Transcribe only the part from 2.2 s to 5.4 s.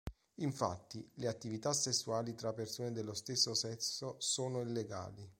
tra persone dello stesso sesso sono illegali.